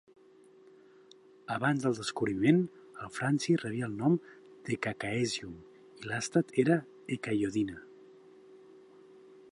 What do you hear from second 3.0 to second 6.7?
el franci rebia el nom d""eka-caesium" i l"àstat